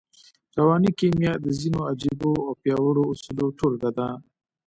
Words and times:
رواني 0.57 0.91
کيميا 0.99 1.33
د 1.39 1.45
ځينو 1.59 1.79
عجييو 1.89 2.31
او 2.45 2.49
پياوړو 2.61 3.03
اصولو 3.11 3.47
ټولګه 3.57 3.89
ده. 3.97 4.07